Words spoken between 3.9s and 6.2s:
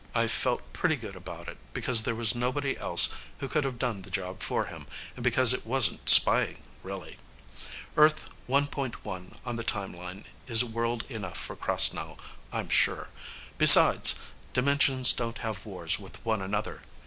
the job for him, and because it wasn't